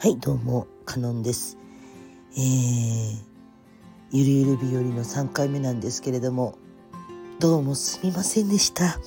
[0.00, 1.58] はい、どうも、カノンです。
[2.36, 3.16] えー、
[4.12, 6.56] ゆるゆる日和の3回目なんですけれども、
[7.40, 9.00] どうもすみませんでした。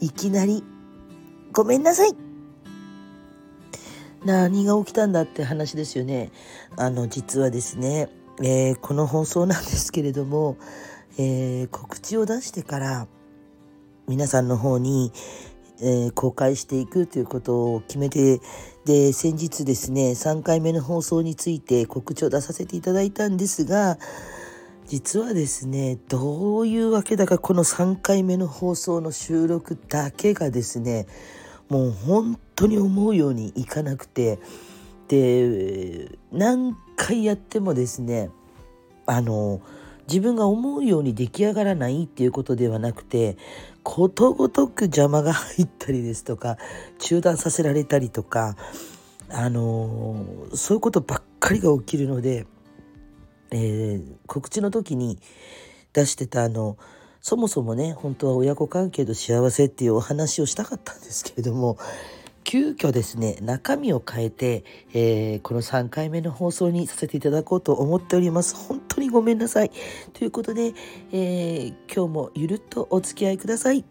[0.00, 0.64] いきなり、
[1.52, 2.14] ごめんなさい
[4.24, 6.32] 何が起きたんだって話ですよね。
[6.78, 8.08] あの、実はですね、
[8.42, 10.56] えーこの放送なんですけれども、
[11.18, 13.08] えー告知を出してから、
[14.08, 15.12] 皆さんの方に、
[15.80, 18.40] えー公開していくということを決めて
[18.84, 23.98] で先日ですね3回目の放送について告知を出させていただいたんですが
[24.86, 31.06] 実はですねどういうわけだかこの3回目の放送の収録だけがですね
[31.68, 34.38] もう本当に思うようにいかなくて
[35.08, 38.30] で何回やってもですね
[39.06, 39.60] あの
[40.08, 43.36] 自分が思うように出来上がらないっていうことではなくて
[43.82, 46.58] ことごとく邪魔が入ったりですとか
[46.98, 48.56] 中断させられたりとか
[49.28, 52.46] あのーそういうことばっかりが起きるので、
[53.50, 55.18] えー告知の時に
[55.92, 56.76] 出してたあの
[57.20, 61.78] そもそもね本当は親子関係と幸せっていうお話をしたかったんですけれども
[62.46, 68.54] 急遽ですね中身を変えて、えーこの3回目の放送にさせていただこうと思っております。
[68.54, 69.72] 本当にごめんなさい。
[70.12, 70.72] ということで、
[71.10, 73.84] えー今日もゆるっとお付き合いください。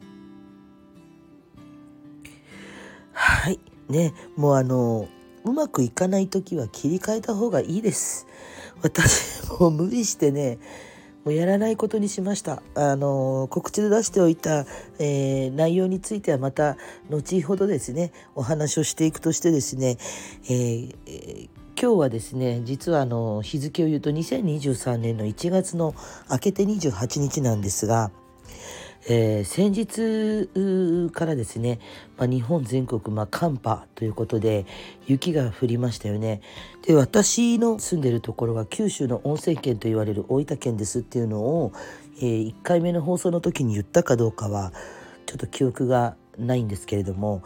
[3.11, 3.59] はい。
[3.89, 5.09] ねもうあの
[5.44, 8.26] うまくいかない時は切り替えた方がいいです。
[8.81, 10.59] 私もう無理してね
[11.26, 12.62] もうやらないことにしました。
[12.76, 14.66] あの告知で出しておいた、
[15.00, 16.78] えー内容についてはまた
[17.09, 19.98] 後ほどですねお話をしていくとしてですね、
[20.45, 25.94] えーえー今日はですね実はあの日付を言うと2023年の1月の
[26.32, 28.12] 明けて28日なんですが、
[29.08, 31.80] えー先日からですね、
[32.17, 34.66] まあ、日本全国、まあ、寒波ということで
[35.06, 36.42] 雪が降りましたよね。
[36.88, 41.71] で私の住んでるところは九州の温泉県と言われる大分県ですっていうのを、
[42.20, 44.73] え1回目の放送の時に言ったかどうかは
[45.26, 47.43] ちょっと記憶がないんですけれども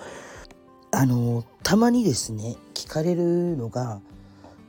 [0.92, 4.00] あのたまにですね聞かれるのが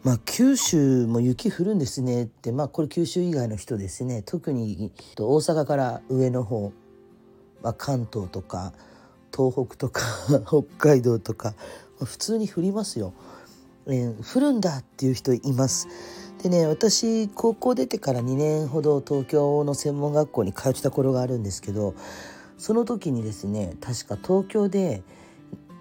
[0.03, 6.73] まあ、九州も雪降るんですねってまあこれ九州以外の人ですね特に大阪から上の方、
[7.63, 8.73] まあ、関東とか
[9.35, 10.03] 東北とか
[10.47, 11.55] 北海道とか
[12.03, 13.13] 普通に降りますよ、
[13.87, 15.89] えー降るんだっていう人います
[16.43, 21.95] でね私高校出てから2年ほど東京の専門学校に通ってた頃があるんですけど
[22.59, 25.03] その時にですね確か東京で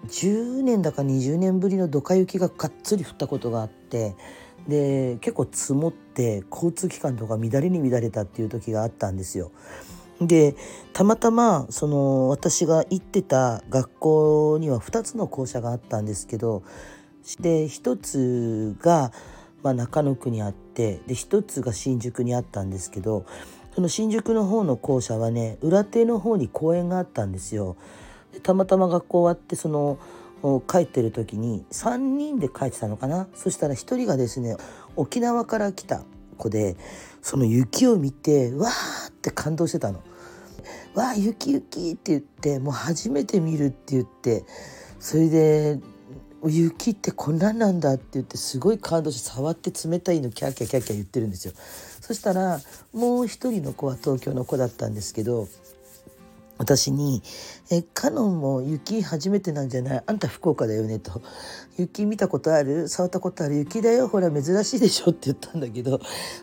[0.08, 4.16] 10年だか20年ぶりのドカ雪ががっつり降ったことがあって
[4.68, 9.50] で結構積もって交通機関とか乱れに乱れたっていう時があったんですよ。
[10.20, 10.54] で
[10.92, 16.62] たまたまその私が行ってた学校には2つの校舎があったんですけど
[17.40, 19.12] で1つが、
[19.62, 23.24] まあ、中野区にあってで1つが新宿にあったんですけど
[23.74, 27.76] その新宿の方の校舎はね裏手の方に公園があったんですよ。
[28.42, 29.98] たまたま学校終わってその
[30.66, 33.28] 帰ってる時に3人で帰ってたのかな？
[33.34, 34.56] そしたら1人がですね
[34.96, 36.02] 沖縄から来た
[36.40, 36.76] 子で
[37.22, 40.02] その雪を見てわーって感動してたの。
[40.94, 44.44] わあ雪雪って言ってもう初めて見るって言って
[44.98, 45.78] それで
[46.44, 51.54] 雪ってこんなんなんだって言ってすごい感動して触って冷たいのキャーキャーキャーキャー言ってるんですよ。
[52.00, 52.60] そしたら
[52.92, 55.48] もう一人の子は東京の子だったんですけど
[56.60, 57.22] 私に
[57.72, 61.22] 「えカノンも雪初めてなんじゃないあんた福岡だよね」と
[61.78, 66.00] 「雪見たことある触ったことある雪だよほら珍しいでしょ」って言ったんだけど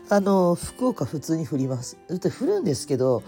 [0.08, 1.96] あの福岡普通に降ります。
[2.08, 3.22] だって降るんですけど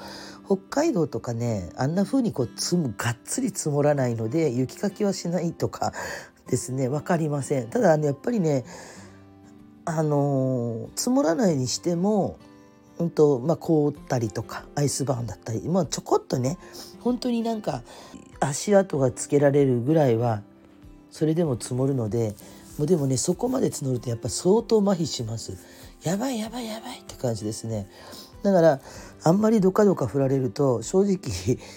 [0.47, 5.93] 北海道とかねあんな風にこう積むがっつり積もらないので雪かきはしないとか
[6.49, 7.71] ですね分かりません。
[7.71, 8.65] ただあのやっぱりね
[9.85, 12.37] あの積もらないにしても
[13.01, 16.59] うんとまあ、凍ったりとかアイスバーンだったり、まあ、ちょこっとね
[17.01, 17.83] 本当になんか
[18.41, 20.43] 足跡がつけられるぐらいは
[21.11, 22.35] それでも積もるので
[22.79, 25.57] もうでもねそこまで積もるとやっぱ相当麻痺します。
[26.03, 27.89] やばいやばいやばいって感じですね。
[28.43, 28.81] だから
[29.23, 31.19] あんまりドカドカ振られると正直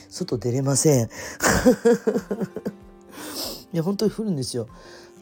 [0.09, 1.09] 外出れません。
[3.73, 4.67] いや本当に降るんですよ。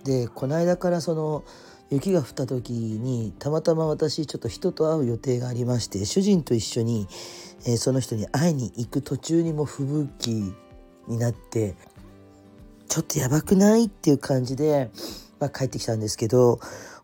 [0.03, 1.43] でこの間からその
[1.91, 7.07] 雪が降った時にたまたま私ちょっと人と会う予定がありまして主人と一緒に、
[7.67, 10.53] えーその人に会いに行く途中にも吹雪
[11.07, 11.75] になって
[12.87, 13.85] ちょっとやばくない？
[13.85, 14.89] っていう感じで、
[15.39, 16.59] まあ、帰ってきたんですけど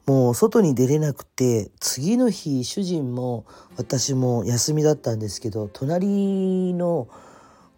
[0.06, 3.46] もう外に出れなくて次の日主人も
[3.78, 7.10] 私も休みだったんですけど隣の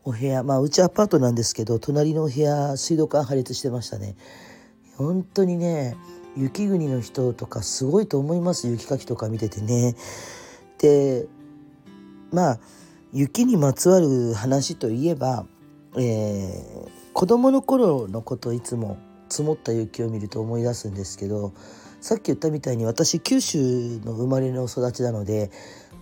[0.03, 4.15] お部屋まあうちアパートなんですけど隣のお部屋水道管破裂してましたね。
[4.95, 5.95] 本当にね
[6.39, 9.95] 雪国の人とかすごいと思います雪かきとか見ててね。
[10.77, 11.27] で
[12.31, 12.59] まあ
[13.11, 15.45] 雪にまつわる話といえば、
[15.97, 18.97] えー、子供の頃のこといつも
[19.27, 21.53] 積もった雪を見ると思い出すんですけど
[21.99, 25.51] さっき言ったみたいに私九州の生まれの育ちなので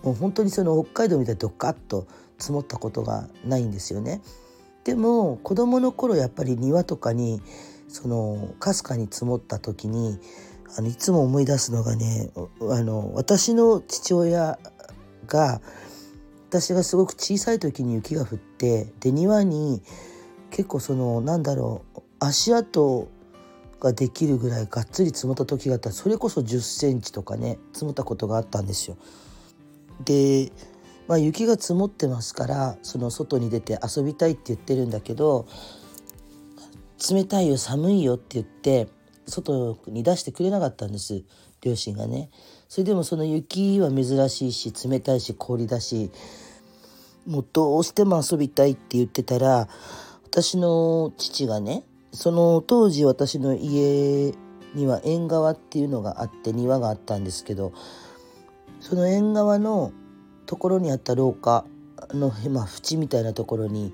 [0.04, 2.08] もう本当にその北海道みたいにドカッと
[2.38, 4.22] 積もったことがないんですよね。
[4.84, 7.42] でも子供の頃やっぱり庭とかに
[7.88, 10.20] そのかすかに積もった時に
[10.78, 12.30] あのいつも思い出すのがね
[12.70, 14.60] あの私の父親
[15.28, 15.62] が
[16.50, 19.82] 私がすごく小さい時に雪が降ってで庭に
[20.50, 23.10] 結構そのなんだろう足跡
[23.80, 28.98] ができるぐらいがっつり積もった時があったらそれこそ1 0センチとかね積もったことがあったんですよ。
[30.04, 30.52] で、
[31.08, 35.48] まあ、雪が積もってますからその外に出て遊びたいって言ってるんだけど
[37.12, 38.88] 冷たいよ寒いよって言って
[39.28, 41.24] 外に出してくれなかったんです
[41.62, 42.30] 両親がね。
[42.70, 46.12] それでもその雪は珍しいし冷たいし氷だし
[47.26, 49.68] もうどうしても遊びたいって言ってたら
[50.26, 54.34] 私の父がねその当時私の家
[54.74, 57.74] には縁側っていうのがあって庭があったんですけど
[58.80, 59.92] その縁側の
[60.46, 61.66] ところにあった廊下
[62.12, 63.94] の、まあ、縁みたいなところに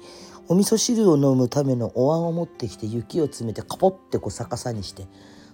[0.53, 5.07] お味噌汁を飲むためのお椀を持ってきて雪を詰めてカポッてこう逆さにして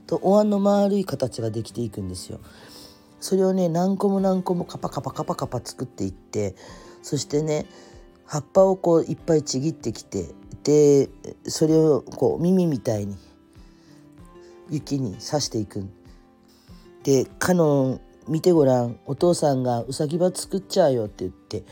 [0.07, 2.41] とお椀の丸い形ができていくんですよ。
[3.21, 6.53] それをね何個も何個もカパカパカパカパ作っていって
[7.01, 7.65] そしてね
[8.25, 10.31] 葉っぱをこういっぱいちぎってきて
[10.65, 11.07] で
[11.45, 13.15] それをこう耳みたいに
[14.69, 15.87] 雪に刺していく
[17.03, 21.63] で「カノン見てごらんお父さんがうさぎ場作っちゃうよ」って言って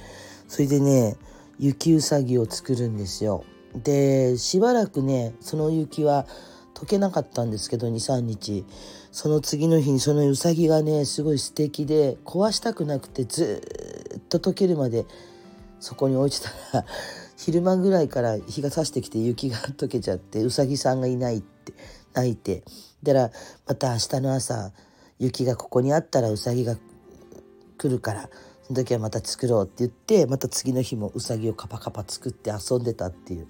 [0.47, 1.18] それでね
[1.59, 3.44] 雪うさぎを作るんですよ。
[3.75, 6.25] でしばらくねその雪は
[6.74, 8.65] 溶けなかったんですけど23日
[9.12, 13.62] その次の日にそのうさぎがねすごい素敵で壊したくなくてず
[14.18, 15.06] っと溶けるまで
[15.80, 16.39] そこに置いて
[16.71, 16.86] たら
[17.38, 21.74] 昼間ぐらいから日が差してきて雪が溶けちゃってうさぎさんがいないって
[22.13, 22.63] 泣いて
[23.03, 23.31] だから
[23.65, 24.71] また明日の朝
[25.19, 26.77] 雪がここにあったらうさぎが
[27.77, 28.30] 来るから
[28.68, 33.48] その時はまた作ろうって言ってまた次の日もうさぎをカパカパ作って遊んでたっていう。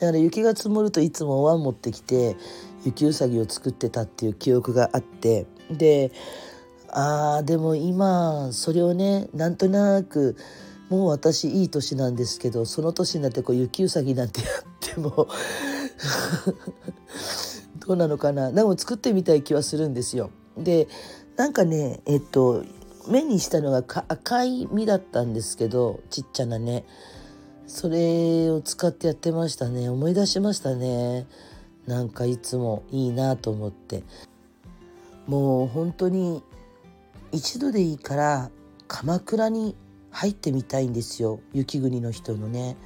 [0.00, 2.36] だから雪が積もるといつもお椀持ってきて
[2.84, 5.46] 雪うさぎを作ってたっていう記憶があって。
[5.70, 6.10] で
[6.90, 10.36] あーでも今それをねなんとなく
[10.88, 14.50] もう私いい年なんですけどその年になってこう雪うさぎなんてやっ
[14.80, 15.28] ても
[17.86, 18.50] どうなのかな。
[18.50, 20.30] でも作ってみたい気はするんですよ。
[20.56, 20.88] で
[21.36, 22.64] なんかねえっと
[23.08, 23.78] 目にしたのが
[24.08, 26.84] 赤い実だったんですけどちっちゃなね
[27.68, 29.90] それを使ってやってましたね。
[29.90, 31.26] 思い出しましたね。
[31.86, 34.04] なんかいつもいいなと思って。
[35.26, 36.42] もう本当に
[37.30, 38.50] 一度でいいから
[38.88, 39.76] 鎌倉に
[40.10, 41.40] 入ってみたいんですよ。
[41.52, 42.78] 雪国の人のね。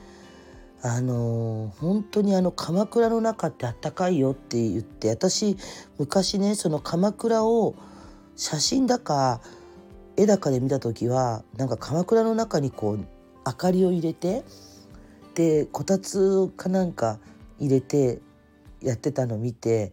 [0.82, 5.56] あの本当にあの鎌倉の中ってあったかいよって言って私
[5.96, 7.76] 昔ねその鎌倉を
[8.34, 9.40] 写真だか
[10.16, 13.06] 絵だかで見た時はなんか鎌倉の中にこう
[13.46, 14.44] 明かりを入れて
[15.34, 17.18] でこたつかなんか
[17.58, 18.20] 入れて
[18.82, 19.92] やってたの見て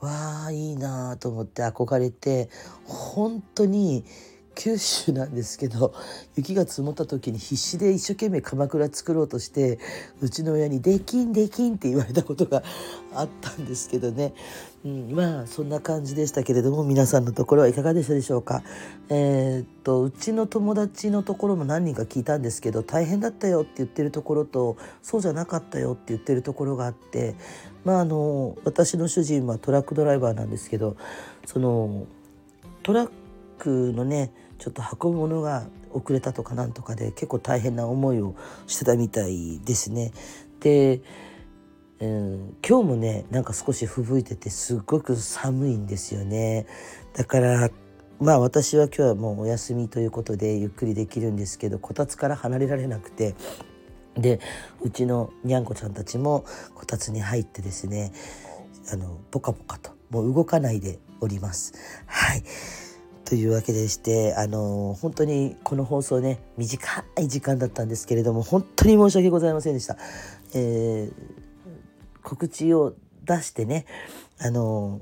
[0.00, 2.48] わあいいなと思って憧れて
[2.84, 4.04] 本当に
[4.54, 5.94] 九州なんですけど
[6.36, 9.78] 雪が積もった時に必死で一生懸命鎌倉作ろうとして
[10.20, 12.62] うちの親に「できんできん」って言われたことが
[13.14, 14.34] あったんですけどね、
[14.82, 18.62] うん、まあそんな感じでしたけれども皆さんのところはいかがでしたでしょうか？
[19.10, 27.34] えー、っとうちの友達のところも何人か聞いたんですけど大変だったよって言ってるところとそうじゃなかったよって言ってるところがあって
[27.84, 30.96] まああの私の主人はトラックドライバーなんですけど
[31.44, 32.06] その
[32.82, 33.10] トラッ
[33.58, 38.34] クのねちょっと運ぶものが遅れたとかなんとかで結構大変な思いを
[38.66, 40.12] してたみたいですね。
[40.60, 41.00] で、
[42.00, 46.66] うん、今日もねなんか少し吹雪いててすっごく寒いんですよね。
[47.14, 47.70] だから
[48.20, 53.34] まあ私は今日はもうお休みということでゆっくりできるんですけどこたつから離れられなくて
[54.14, 54.40] で
[54.80, 58.12] うちのにゃんこちゃんたちもこたつに入ってですね
[58.92, 61.74] あのポカポカともう動かないでおります。
[62.06, 62.42] はい
[63.26, 69.96] というわけでしてあの本当にこの放送ね短い時間だったんですけれども本当に申し訳ございませんでした。
[70.52, 71.49] えー、
[72.22, 73.86] 告知を出してね
[74.38, 75.00] あの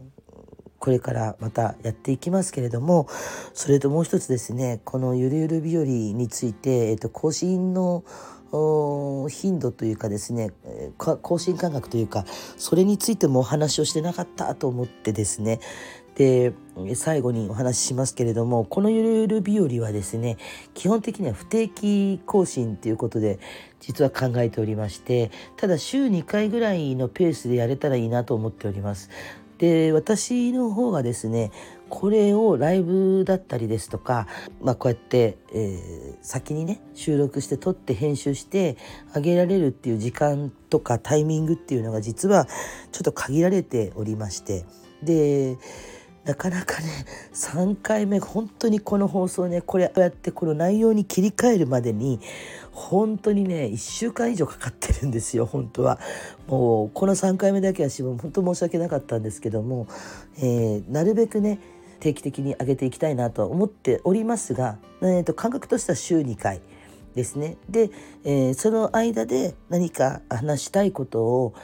[0.78, 3.08] これからまたやっていきますけれども
[3.52, 8.04] それともう一つですねこのゆるゆる日和について、えっと、更新の
[8.50, 10.52] 頻度というかですね
[10.96, 12.24] 更新感覚というか
[12.56, 15.60] それについてもお話をしてなかったと思ってですね
[16.18, 16.52] で
[16.96, 20.36] 最後にお話ししますけれどもこのゆるゆる日和はですね
[20.74, 23.38] 基本的には不定期更新ということで
[23.78, 29.10] 実は考えておりましてただ週2回ぐらいのペースでやれたらいいなと思っております。
[29.58, 31.50] で私の方がですね
[31.88, 34.28] これをライブだったりですとか、
[34.60, 38.76] まあ、こうやって、えー、先にね収録して撮って編集して
[39.14, 42.46] あげられるっていう時間とかタイミングっていうのが実は
[42.92, 44.64] ちょっと限られておりまして
[45.02, 45.58] で
[46.28, 52.20] なかなかね3回目本当にこの放送ねこれこうやってこの内容に切り替えるまでに
[52.70, 55.98] 本当にね1週間以上かかってるんですよ本当は。
[56.46, 59.88] もうこの3回目だけは本当申し訳なかったんですけども、
[60.36, 61.60] えー、なるべくね
[62.00, 66.60] 定期的に上げていきたいなと思っておりますが、えー、と感覚としては週2回
[67.14, 67.56] ですね。
[67.70, 67.90] で、
[68.24, 71.54] えー、その間で何か話したいことを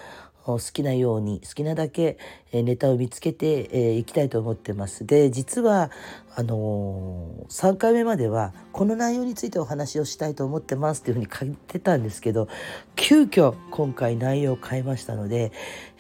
[0.45, 2.19] 好きなように好きなだけ
[2.53, 5.07] ネタを見つけていきたいと思ってます。
[5.07, 5.91] で実は
[6.37, 12.49] あのー、3回目まではこの内容についてお話をしたいと思ってますっていうふうに書いてたんですけど
[12.97, 15.53] 急遽今回内容を変えましたので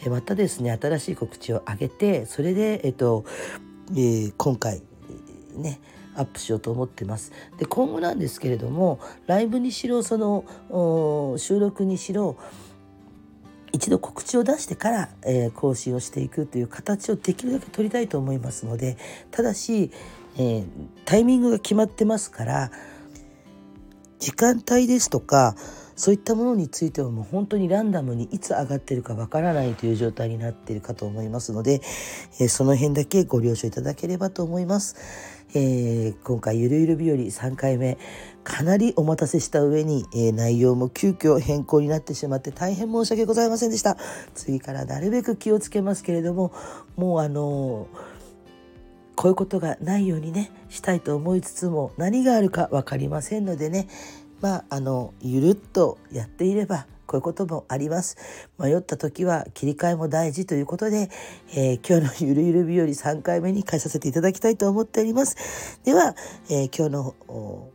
[0.08, 3.24] またですね新しい告知を上げてそれでえっと
[3.90, 4.82] えー、今回
[5.54, 5.80] ね
[6.16, 7.32] アップしようと思ってます。
[7.58, 10.44] で今後なんですけれどもライブにしろその
[11.38, 12.36] 収録にしろ
[13.74, 18.96] 一度告知を出してから、えー、更新をしていくという形をできるだけ取りたいと思いますので
[19.32, 19.90] ただし、
[20.36, 20.64] えー、
[21.04, 22.70] タイミングが決まってますから
[24.20, 25.56] 時間帯ですとか
[25.96, 31.80] そういったものについてはもう本当にランダムにいつ上がってるかわからないという状態になっているかと思いますので、
[32.40, 34.96] えー、その辺だけご了承いただければと思います。
[35.56, 37.96] えー、今回ゆるゆる日和3回目
[38.42, 43.96] かなりお待たせした上に、えー、内容も急遽変更になってしまって大変申し訳ございませんでした
[44.34, 46.52] 次からなるべく気をつけますけれども
[46.96, 47.86] もうあの
[49.14, 53.86] こういうことがないようにねしたいと思いつつも何があるか分かりませんのでね
[54.44, 58.18] まああのゆるっとやっていればこういうこともあります。
[58.58, 61.08] 迷った時は切り替えも大事ということで、
[61.56, 65.80] えー、今日のゆるゆる日和3回目に変えさせていただきたいと思っております。
[65.84, 66.14] では、
[66.50, 67.70] えー、今日の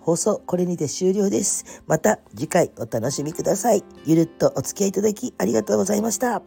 [0.00, 1.84] 放送これにて終了です。
[1.86, 3.84] また次回お楽しみください。
[4.04, 6.42] ゆるっとお付き合いいただきありがとうございました。